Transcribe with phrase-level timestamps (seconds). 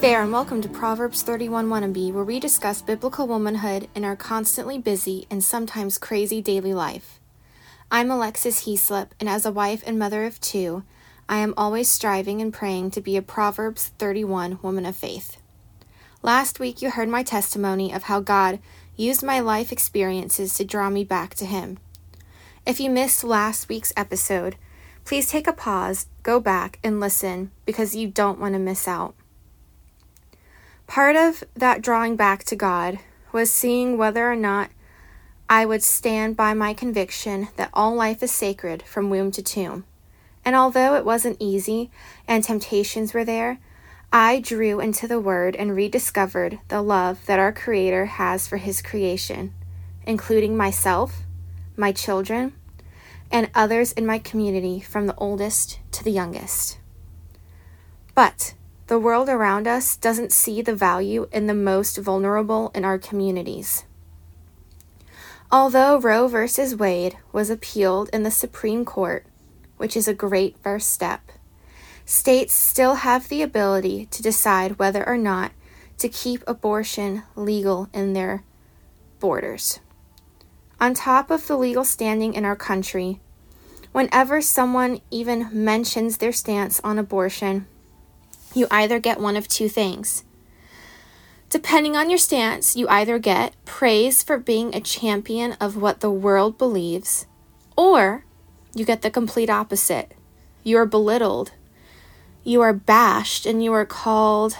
[0.00, 4.78] there, and welcome to Proverbs 31 Wannabe, where we discuss biblical womanhood in our constantly
[4.78, 7.18] busy and sometimes crazy daily life.
[7.90, 10.84] I'm Alexis Heaslip, and as a wife and mother of two,
[11.28, 15.38] I am always striving and praying to be a Proverbs 31 woman of faith.
[16.22, 18.60] Last week, you heard my testimony of how God
[18.94, 21.76] used my life experiences to draw me back to Him.
[22.64, 24.54] If you missed last week's episode,
[25.04, 29.16] please take a pause, go back, and listen because you don't want to miss out.
[30.88, 32.98] Part of that drawing back to God
[33.30, 34.70] was seeing whether or not
[35.46, 39.84] I would stand by my conviction that all life is sacred from womb to tomb.
[40.46, 41.90] And although it wasn't easy
[42.26, 43.58] and temptations were there,
[44.10, 48.80] I drew into the Word and rediscovered the love that our Creator has for His
[48.80, 49.52] creation,
[50.06, 51.22] including myself,
[51.76, 52.54] my children,
[53.30, 56.78] and others in my community from the oldest to the youngest.
[58.14, 58.54] But
[58.88, 63.84] the world around us doesn't see the value in the most vulnerable in our communities.
[65.52, 66.74] Although Roe v.
[66.74, 69.26] Wade was appealed in the Supreme Court,
[69.76, 71.30] which is a great first step,
[72.06, 75.52] states still have the ability to decide whether or not
[75.98, 78.42] to keep abortion legal in their
[79.20, 79.80] borders.
[80.80, 83.20] On top of the legal standing in our country,
[83.92, 87.66] whenever someone even mentions their stance on abortion,
[88.58, 90.24] you either get one of two things.
[91.48, 96.10] Depending on your stance, you either get praise for being a champion of what the
[96.10, 97.26] world believes,
[97.76, 98.24] or
[98.74, 100.12] you get the complete opposite.
[100.62, 101.52] You are belittled,
[102.44, 104.58] you are bashed, and you are called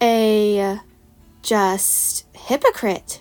[0.00, 0.78] a
[1.42, 3.20] just hypocrite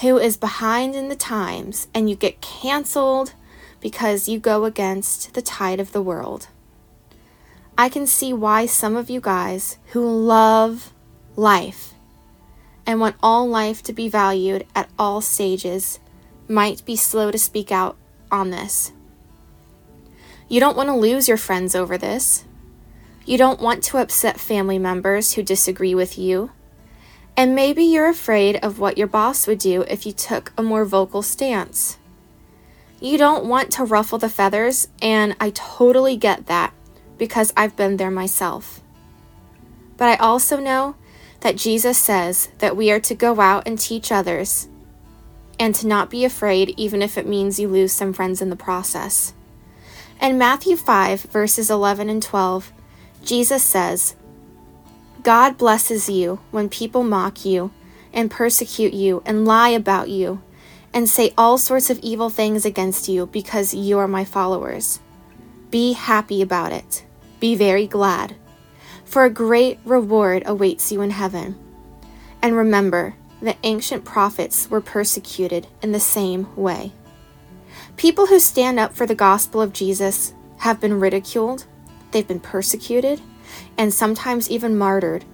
[0.00, 3.32] who is behind in the times, and you get canceled
[3.80, 6.48] because you go against the tide of the world.
[7.76, 10.92] I can see why some of you guys who love
[11.34, 11.94] life
[12.86, 15.98] and want all life to be valued at all stages
[16.46, 17.96] might be slow to speak out
[18.30, 18.92] on this.
[20.48, 22.44] You don't want to lose your friends over this.
[23.26, 26.52] You don't want to upset family members who disagree with you.
[27.36, 30.84] And maybe you're afraid of what your boss would do if you took a more
[30.84, 31.98] vocal stance.
[33.00, 36.72] You don't want to ruffle the feathers, and I totally get that
[37.24, 38.82] because I've been there myself.
[39.96, 40.94] But I also know
[41.40, 44.68] that Jesus says that we are to go out and teach others
[45.58, 48.56] and to not be afraid, even if it means you lose some friends in the
[48.56, 49.32] process.
[50.20, 52.70] In Matthew 5, verses 11 and 12,
[53.24, 54.16] Jesus says,
[55.22, 57.72] God blesses you when people mock you
[58.12, 60.42] and persecute you and lie about you
[60.92, 65.00] and say all sorts of evil things against you because you are my followers.
[65.70, 67.06] Be happy about it.
[67.44, 68.36] Be very glad,
[69.04, 71.58] for a great reward awaits you in heaven.
[72.40, 76.92] And remember, the ancient prophets were persecuted in the same way.
[77.98, 81.66] People who stand up for the gospel of Jesus have been ridiculed,
[82.12, 83.20] they've been persecuted,
[83.76, 85.26] and sometimes even martyred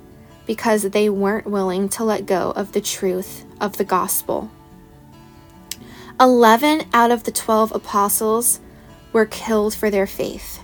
[0.47, 4.51] because they weren't willing to let go of the truth of the gospel.
[6.19, 8.59] Eleven out of the twelve apostles
[9.13, 10.61] were killed for their faith.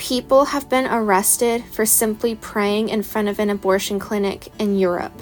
[0.00, 5.12] People have been arrested for simply praying in front of an abortion clinic in Europe.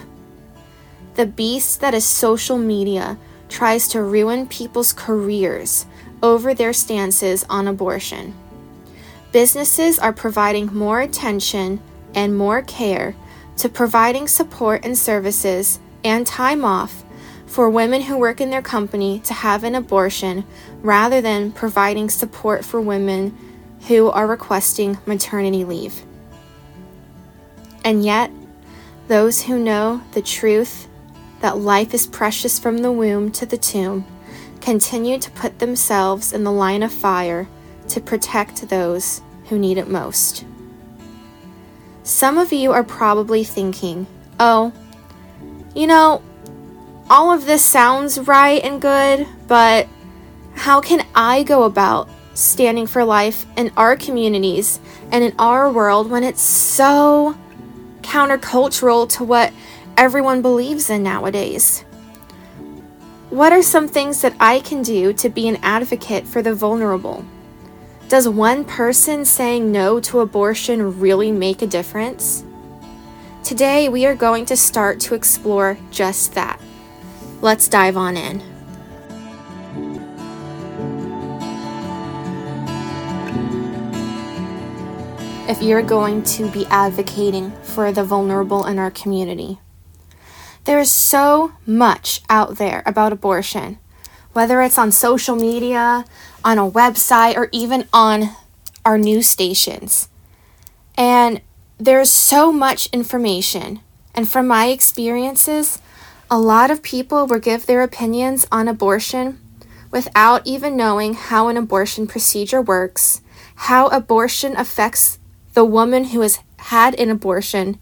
[1.16, 3.18] The beast that is social media
[3.48, 5.84] tries to ruin people's careers
[6.22, 8.34] over their stances on abortion.
[9.32, 11.80] Businesses are providing more attention
[12.14, 13.16] and more care
[13.56, 17.02] to providing support and services and time off
[17.46, 20.44] for women who work in their company to have an abortion
[20.82, 23.36] rather than providing support for women
[23.86, 26.02] who are requesting maternity leave.
[27.84, 28.30] And yet,
[29.06, 30.88] those who know the truth
[31.40, 34.04] that life is precious from the womb to the tomb
[34.60, 37.48] continue to put themselves in the line of fire
[37.88, 40.44] to protect those who need it most.
[42.02, 44.06] Some of you are probably thinking,
[44.40, 44.72] oh,
[45.74, 46.22] you know,
[47.08, 49.88] all of this sounds right and good, but
[50.54, 52.08] how can I go about
[52.38, 54.78] standing for life in our communities
[55.10, 57.36] and in our world when it's so
[58.02, 59.52] countercultural to what
[59.96, 61.80] everyone believes in nowadays?
[63.30, 67.24] What are some things that I can do to be an advocate for the vulnerable?
[68.08, 72.44] Does one person saying no to abortion really make a difference?
[73.42, 76.60] Today, we are going to start to explore just that.
[77.40, 78.57] Let's dive on in.
[85.48, 89.58] If you're going to be advocating for the vulnerable in our community.
[90.64, 93.78] There is so much out there about abortion,
[94.34, 96.04] whether it's on social media,
[96.44, 98.36] on a website, or even on
[98.84, 100.10] our news stations.
[100.98, 101.40] And
[101.78, 103.80] there's so much information.
[104.14, 105.78] And from my experiences,
[106.30, 109.40] a lot of people will give their opinions on abortion
[109.90, 113.22] without even knowing how an abortion procedure works,
[113.54, 115.17] how abortion affects
[115.58, 117.80] the woman who has had an abortion,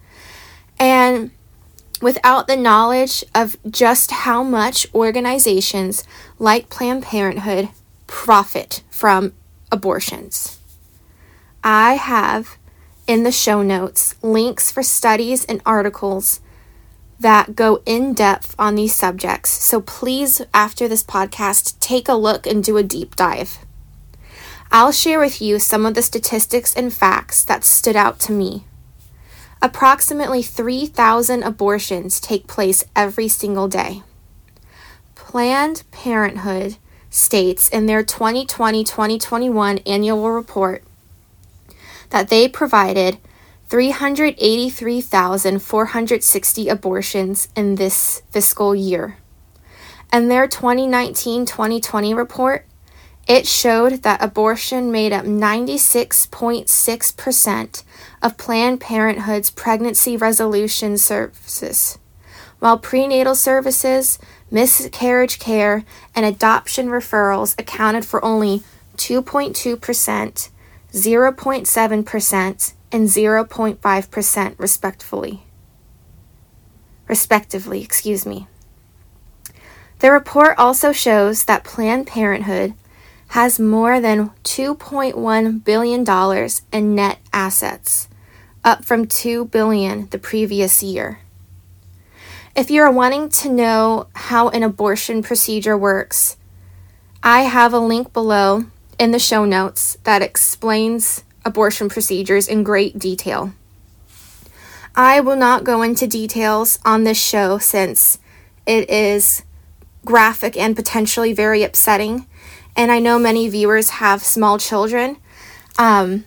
[0.78, 1.30] and
[2.00, 6.02] without the knowledge of just how much organizations
[6.38, 7.68] like Planned Parenthood
[8.06, 9.34] profit from
[9.70, 10.58] abortions.
[11.62, 12.56] I have
[13.06, 16.40] in the show notes links for studies and articles
[17.20, 19.50] that go in depth on these subjects.
[19.50, 23.65] So please, after this podcast, take a look and do a deep dive.
[24.70, 28.64] I'll share with you some of the statistics and facts that stood out to me.
[29.62, 34.02] Approximately 3,000 abortions take place every single day.
[35.14, 36.76] Planned Parenthood
[37.10, 40.82] states in their 2020 2021 annual report
[42.10, 43.18] that they provided
[43.68, 49.16] 383,460 abortions in this fiscal year.
[50.12, 52.64] And their 2019 2020 report,
[53.26, 57.82] it showed that abortion made up 96.6%
[58.22, 61.98] of Planned Parenthood's pregnancy resolution services,
[62.60, 64.20] while prenatal services,
[64.50, 65.84] miscarriage care,
[66.14, 68.62] and adoption referrals accounted for only
[68.96, 70.50] 2.2%,
[70.92, 75.42] 0.7%, and 0.5% respectively.
[77.08, 78.46] Respectively, excuse me.
[79.98, 82.74] The report also shows that Planned Parenthood
[83.28, 88.08] has more than $2.1 billion in net assets,
[88.64, 91.20] up from 2 billion the previous year.
[92.54, 96.36] If you're wanting to know how an abortion procedure works,
[97.22, 98.64] I have a link below
[98.98, 103.52] in the show notes that explains abortion procedures in great detail.
[104.94, 108.18] I will not go into details on this show since
[108.64, 109.42] it is
[110.06, 112.26] graphic and potentially very upsetting.
[112.76, 115.16] And I know many viewers have small children.
[115.78, 116.24] Um,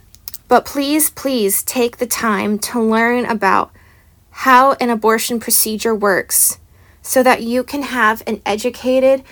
[0.48, 3.72] but please, please take the time to learn about
[4.32, 6.60] how an abortion procedure works
[7.02, 9.24] so that you can have an educated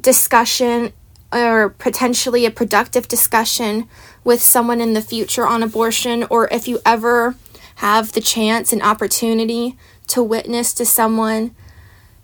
[0.00, 0.92] discussion
[1.32, 3.88] or potentially a productive discussion
[4.22, 7.34] with someone in the future on abortion, or if you ever
[7.76, 9.76] have the chance and opportunity
[10.06, 11.54] to witness to someone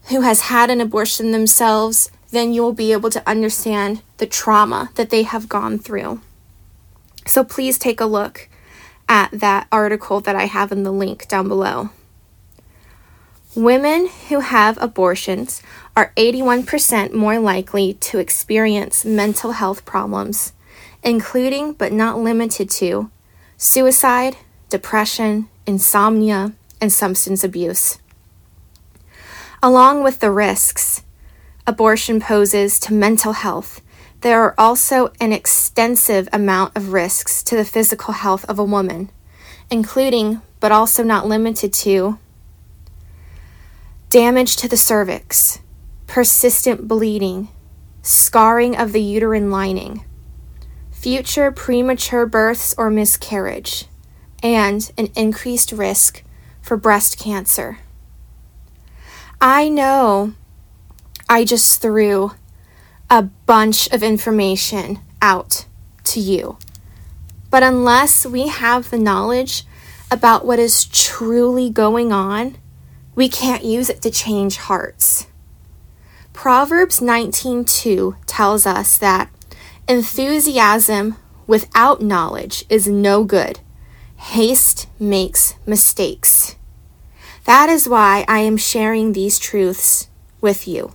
[0.04, 5.10] who has had an abortion themselves, then you'll be able to understand the trauma that
[5.10, 6.20] they have gone through.
[7.26, 8.48] So please take a look
[9.08, 11.90] at that article that I have in the link down below.
[13.56, 15.60] Women who have abortions
[15.96, 20.52] are 81% more likely to experience mental health problems
[21.02, 23.10] including but not limited to
[23.56, 24.36] suicide,
[24.68, 27.98] depression, insomnia, and substance abuse.
[29.62, 31.02] Along with the risks
[31.66, 33.80] abortion poses to mental health,
[34.20, 39.10] there are also an extensive amount of risks to the physical health of a woman,
[39.70, 42.18] including but also not limited to
[44.10, 45.60] damage to the cervix,
[46.06, 47.48] persistent bleeding,
[48.02, 50.04] scarring of the uterine lining,
[50.90, 53.86] future premature births or miscarriage,
[54.42, 56.22] and an increased risk
[56.60, 57.78] for breast cancer.
[59.40, 60.34] I know
[61.28, 62.32] I just threw
[63.10, 65.66] a bunch of information out
[66.04, 66.56] to you,
[67.50, 69.64] but unless we have the knowledge
[70.10, 72.56] about what is truly going on,
[73.14, 75.26] we can't use it to change hearts.
[76.32, 79.28] Proverbs 19:2 tells us that
[79.88, 81.16] Enthusiasm
[81.48, 83.58] without knowledge is no good.
[84.16, 86.54] Haste makes mistakes.
[87.44, 90.08] That is why I am sharing these truths
[90.40, 90.92] with you,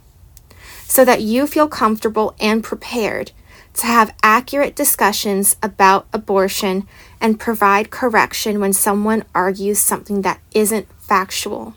[0.95, 3.33] so that you feel comfortable and prepared
[3.73, 6.87] to have accurate discussions about abortion
[7.19, 11.75] and provide correction when someone argues something that isn't factual.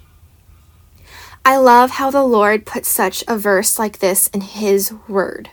[1.45, 5.51] I love how the Lord put such a verse like this in His Word.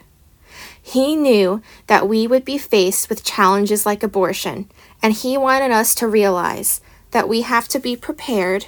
[0.80, 4.70] He knew that we would be faced with challenges like abortion,
[5.02, 8.68] and he wanted us to realize that we have to be prepared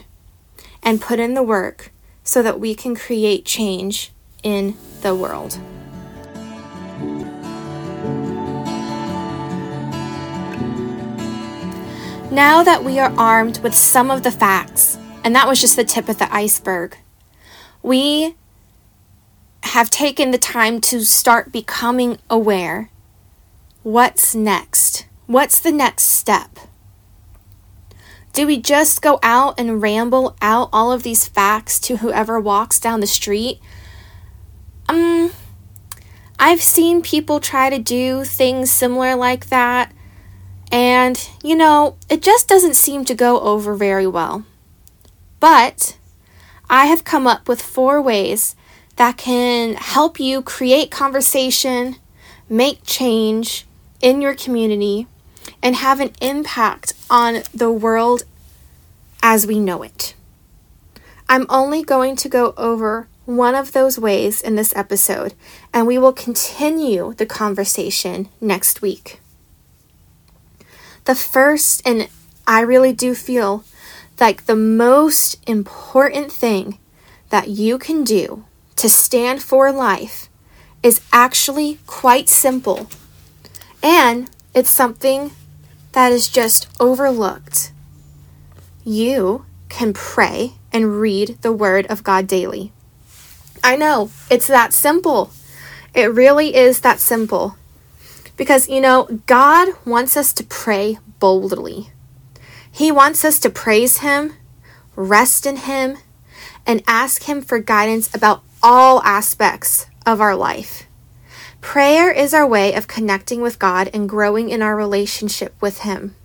[0.82, 1.92] and put in the work
[2.24, 4.12] so that we can create change
[4.44, 5.60] in the world.
[12.32, 15.84] Now that we are armed with some of the facts, and that was just the
[15.84, 16.98] tip of the iceberg,
[17.82, 18.36] we
[19.64, 22.90] have taken the time to start becoming aware.
[23.84, 25.06] What's next?
[25.26, 26.60] What's the next step?
[28.34, 32.80] Do we just go out and ramble out all of these facts to whoever walks
[32.80, 33.60] down the street?
[34.90, 35.32] Um,
[36.40, 39.94] I've seen people try to do things similar like that,
[40.72, 44.46] and you know, it just doesn't seem to go over very well.
[45.40, 45.98] But
[46.70, 48.56] I have come up with four ways
[48.98, 51.98] that can help you create conversation,
[52.50, 53.66] make change
[54.02, 55.08] in your community,
[55.62, 58.24] and have an impact on the world
[59.24, 60.16] as we know it.
[61.30, 65.34] I'm only going to go over one of those ways in this episode,
[65.74, 69.20] and we will continue the conversation next week.
[71.04, 72.08] The first, and
[72.48, 73.66] I really do feel
[74.18, 76.80] like the most important thing
[77.30, 78.46] that you can do
[78.78, 80.30] to stand for life
[80.82, 82.88] is actually quite simple.
[83.84, 85.32] And it's something
[85.92, 87.74] that is just overlooked.
[88.86, 92.72] You can pray and read the Word of God daily.
[93.68, 95.30] I know, it's that simple.
[95.94, 97.58] It really is that simple.
[98.38, 101.90] Because, you know, God wants us to pray boldly.
[102.72, 104.36] He wants us to praise Him,
[104.96, 105.98] rest in Him,
[106.66, 110.88] and ask Him for guidance about all aspects of our life.
[111.60, 116.16] Prayer is our way of connecting with God and growing in our relationship with Him.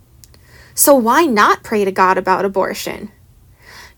[0.77, 3.11] So, why not pray to God about abortion?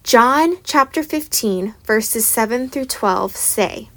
[0.04, 3.88] John chapter 15, verses 7 through 12 say,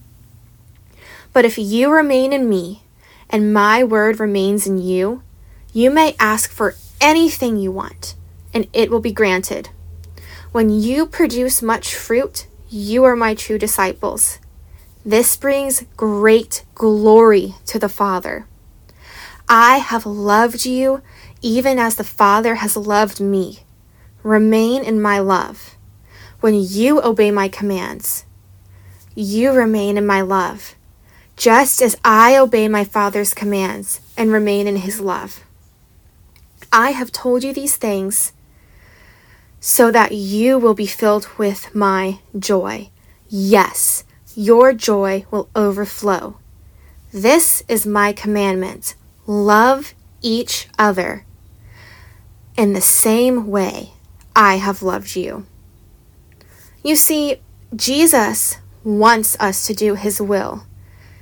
[1.33, 2.83] But if you remain in me,
[3.29, 5.21] and my word remains in you,
[5.73, 8.15] you may ask for anything you want,
[8.53, 9.67] and it will be granted.
[10.53, 14.39] When you produce much fruit, you are my true disciples.
[15.05, 18.47] This brings great glory to the Father.
[19.49, 21.01] I have loved you
[21.41, 23.59] even as the Father has loved me.
[24.23, 25.76] Remain in my love.
[26.39, 28.25] When you obey my commands,
[29.15, 30.75] you remain in my love,
[31.35, 35.43] just as I obey my Father's commands and remain in his love.
[36.71, 38.33] I have told you these things
[39.59, 42.89] so that you will be filled with my joy.
[43.27, 44.03] Yes,
[44.35, 46.37] your joy will overflow.
[47.11, 48.93] This is my commandment
[49.25, 51.25] love each other
[52.55, 53.93] in the same way
[54.35, 55.47] I have loved you.
[56.83, 57.41] You see,
[57.75, 60.65] Jesus wants us to do his will.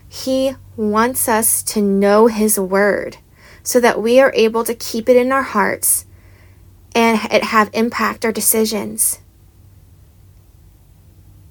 [0.08, 3.18] He wants us to know his word
[3.64, 6.06] so that we are able to keep it in our hearts
[6.94, 9.20] and it have impact our decisions.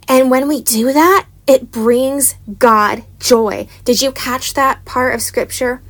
[0.08, 3.68] And when we do that, it brings God joy.
[3.84, 5.82] Did you catch that part of scripture?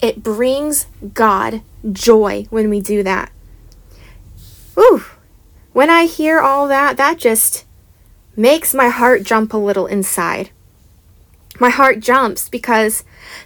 [0.00, 3.30] It brings God joy when we do that.
[4.78, 5.04] Ooh,
[5.72, 7.64] when I hear all that, that just
[8.36, 10.50] makes my heart jump a little inside.
[11.60, 13.04] My heart jumps because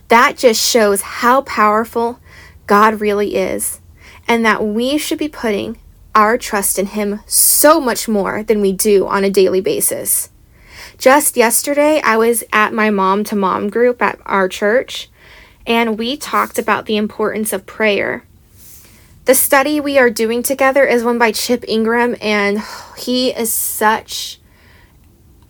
[0.08, 2.20] that just shows how powerful
[2.66, 3.80] God really is
[4.28, 5.78] and that we should be putting
[6.14, 10.30] our trust in Him so much more than we do on a daily basis.
[10.98, 15.10] Just yesterday, I was at my mom to mom group at our church,
[15.66, 18.24] and we talked about the importance of prayer.
[19.26, 22.62] The study we are doing together is one by Chip Ingram, and
[22.96, 24.38] he is such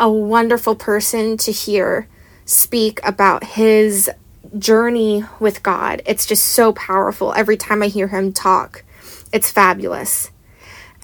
[0.01, 2.09] a wonderful person to hear
[2.47, 4.11] speak about his
[4.59, 6.01] journey with God.
[6.07, 7.35] It's just so powerful.
[7.35, 8.83] Every time I hear him talk,
[9.31, 10.31] it's fabulous.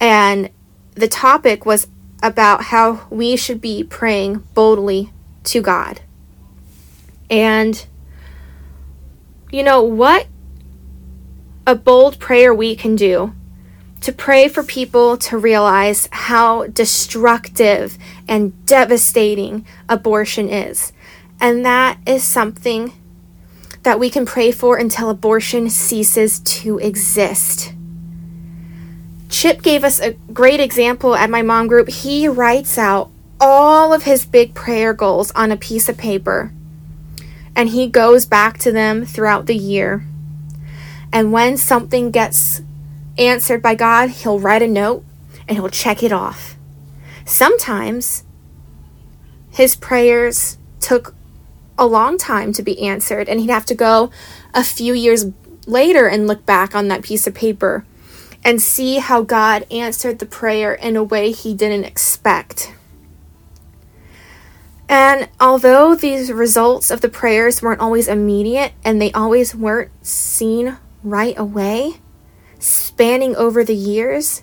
[0.00, 0.48] And
[0.94, 1.88] the topic was
[2.22, 5.12] about how we should be praying boldly
[5.44, 6.00] to God.
[7.28, 7.84] And,
[9.50, 10.26] you know, what
[11.72, 13.32] a bold prayer we can do
[14.02, 17.96] to pray for people to realize how destructive
[18.28, 20.92] and devastating abortion is.
[21.40, 22.92] And that is something
[23.84, 27.72] that we can pray for until abortion ceases to exist.
[29.30, 31.88] Chip gave us a great example at my mom group.
[31.88, 33.10] He writes out
[33.40, 36.52] all of his big prayer goals on a piece of paper
[37.56, 40.06] and he goes back to them throughout the year.
[41.12, 42.62] And when something gets
[43.18, 45.04] answered by God, he'll write a note
[45.46, 46.56] and he'll check it off.
[47.26, 48.24] Sometimes
[49.50, 51.14] his prayers took
[51.78, 54.10] a long time to be answered, and he'd have to go
[54.54, 55.26] a few years
[55.66, 57.84] later and look back on that piece of paper.
[58.44, 62.74] and see how God answered the prayer in a way he didn't expect.
[64.88, 70.76] And although these results of the prayers weren't always immediate and they always weren't seen
[71.02, 71.94] right away,
[72.58, 74.42] spanning over the years,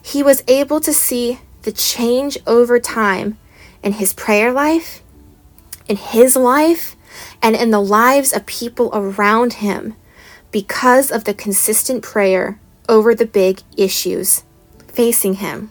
[0.00, 3.38] he was able to see the change over time
[3.82, 5.02] in his prayer life,
[5.88, 6.96] in his life,
[7.42, 9.94] and in the lives of people around him
[10.52, 14.44] because of the consistent prayer over the big issues
[14.88, 15.70] facing him.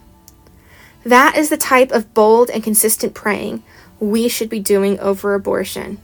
[1.04, 3.64] That is the type of bold and consistent praying
[4.00, 6.00] we should be doing over abortion.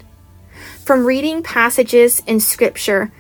[0.86, 3.12] From reading passages in Scripture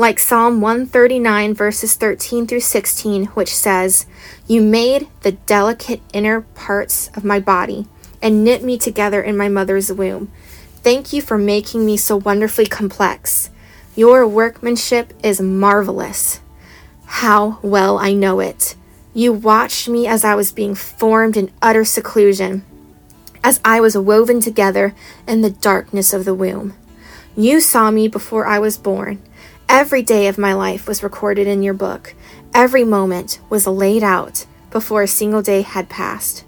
[0.00, 4.06] like Psalm 139, verses 13 through 16, which says,
[4.46, 7.86] You made the delicate inner parts of my body
[8.22, 10.32] and knit me together in my mother's womb.
[10.76, 13.50] Thank you for making me so wonderfully complex.
[13.94, 16.40] Your workmanship is marvelous.
[17.04, 18.76] How well I know it.
[19.12, 22.64] You watched me as I was being formed in utter seclusion
[23.44, 24.94] as I was woven together
[25.28, 26.74] in the darkness of the womb.
[27.36, 29.22] You saw me before I was born.
[29.72, 32.12] Every day of my life was recorded in your book.
[32.52, 36.44] Every moment was laid out before a single day had passed.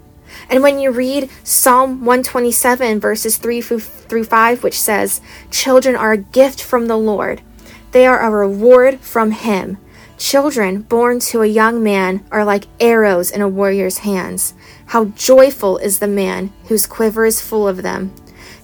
[0.49, 6.17] And when you read Psalm 127, verses 3 through 5, which says, Children are a
[6.17, 7.41] gift from the Lord,
[7.93, 9.77] they are a reward from Him.
[10.17, 14.53] Children born to a young man are like arrows in a warrior's hands.
[14.87, 18.13] How joyful is the man whose quiver is full of them.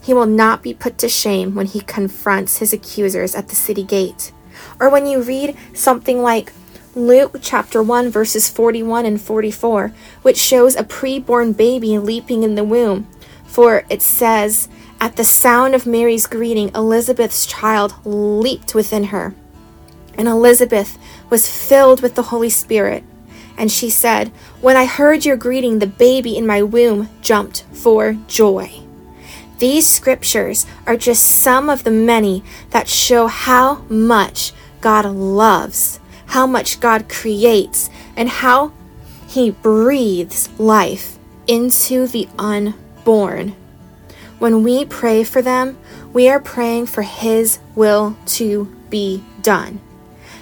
[0.04, 3.84] He will not be put to shame when he confronts his accusers at the city
[3.84, 4.34] gate.
[4.79, 6.53] Or when you read something like
[6.95, 12.63] Luke chapter 1 verses 41 and 44, which shows a preborn baby leaping in the
[12.63, 13.07] womb.
[13.45, 14.69] For it says,
[15.01, 19.33] At the sound of Mary's greeting, Elizabeth's child leaped within her.
[20.15, 20.98] And Elizabeth
[21.29, 23.04] was filled with the Holy Spirit.
[23.58, 24.30] And she said,
[24.62, 28.71] When I heard your greeting, the baby in my womb jumped for joy.
[29.60, 36.46] These scriptures are just some of the many that show how much God loves, how
[36.46, 38.72] much God creates, and how
[39.28, 43.56] He breathes life into the unborn.
[44.38, 45.78] When we pray for them,
[46.13, 49.82] we are praying for His will to be done.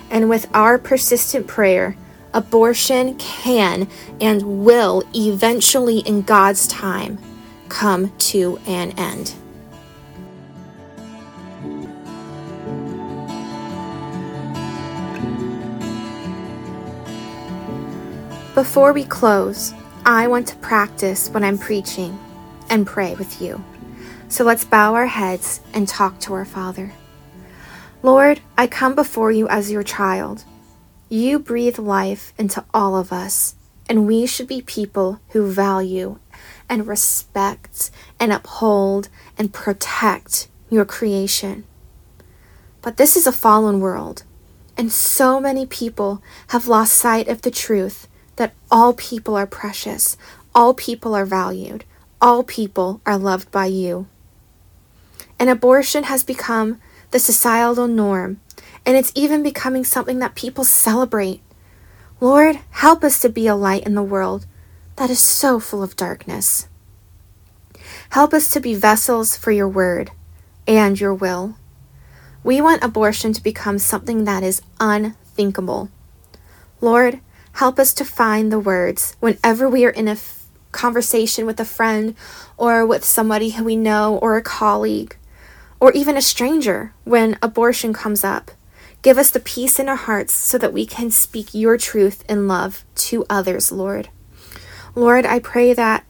[0.10, 1.98] And with our persistent prayer,
[2.34, 3.88] abortion can
[4.22, 7.18] and will eventually, in God's time,
[7.70, 9.34] come to an end.
[18.58, 19.72] Before we close,
[20.04, 22.18] I want to practice what I'm preaching
[22.72, 23.64] and pray with you.
[24.30, 26.92] So let's bow our heads and talk to our Father.
[28.02, 30.44] Lord, I come before you as your child.
[31.08, 33.54] You breathe life into all of us,
[33.88, 36.18] and we should be people who value
[36.68, 41.64] and respect and uphold and protect your creation.
[42.82, 44.24] But this is a fallen world,
[44.76, 48.08] and so many people have lost sight of the truth
[48.38, 50.18] that all people are precious,
[50.56, 51.84] all people are valued,
[52.20, 54.08] all people are loved by you.
[55.38, 56.80] And abortion has become
[57.12, 58.40] the societal norm
[58.88, 61.42] and it's even becoming something that people celebrate.
[62.22, 64.46] Lord, help us to be a light in the world
[64.96, 66.70] that is so full of darkness.
[68.12, 70.12] Help us to be vessels for your word
[70.66, 71.58] and your will.
[72.46, 75.90] We want abortion to become something that is unthinkable.
[76.80, 77.20] Lord,
[77.58, 81.66] help us to find the words whenever we are in a f- conversation with a
[81.66, 82.16] friend
[82.56, 85.18] or with somebody who we know or a colleague
[85.80, 88.52] or even a stranger when abortion comes up.
[89.02, 92.48] Give us the peace in our hearts so that we can speak your truth in
[92.48, 94.10] love to others, Lord.
[94.94, 96.06] Lord, I pray that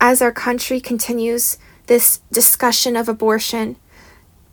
[0.00, 3.76] as our country continues this discussion of abortion,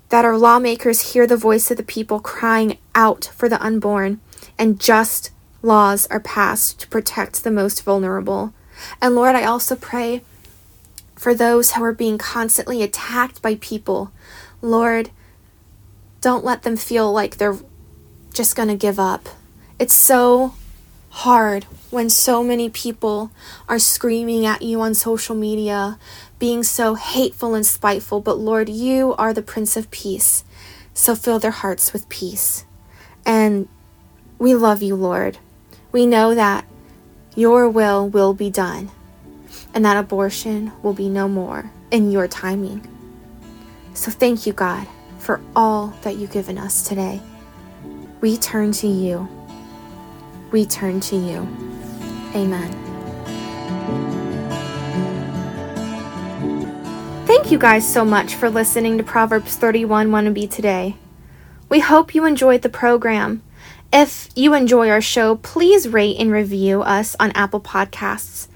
[0.09, 4.21] that our lawmakers hear the voice of the people crying out for the unborn,
[4.59, 8.53] and just laws are passed to protect the most vulnerable.
[9.01, 10.21] And Lord, I also pray
[11.15, 14.11] for those who are being constantly attacked by people.
[14.61, 15.09] Lord,
[16.21, 17.57] don't let them feel like they're
[18.33, 19.29] just going to give up.
[19.79, 20.53] It's so
[21.09, 23.31] hard when so many people
[23.67, 25.97] are screaming at you on social media,
[26.37, 28.19] being so hateful and spiteful.
[28.19, 30.43] But Lord, you are the Prince of Peace.
[30.93, 32.65] So fill their hearts with peace.
[33.25, 33.67] And
[34.39, 35.39] we love you, Lord.
[35.91, 36.65] We know that
[37.35, 38.91] your will will be done
[39.73, 42.87] and that abortion will be no more in your timing.
[43.93, 44.87] So thank you, God
[45.27, 47.19] for all that you've given us today.
[48.21, 49.27] We turn to you.
[50.51, 51.39] we turn to you.
[52.33, 52.71] Amen.
[57.25, 60.95] Thank you guys so much for listening to Proverbs 31 Wannabe today.
[61.67, 63.43] We hope you enjoyed the program.
[63.91, 68.47] If you enjoy our show, please rate and review us on Apple Podcasts.